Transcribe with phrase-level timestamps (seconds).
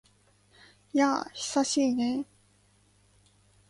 [0.93, 2.25] やあ、久しいね。